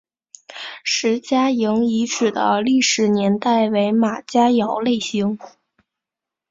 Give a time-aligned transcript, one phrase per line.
[0.83, 5.37] 石家营遗址的历史年代为马家窑类型。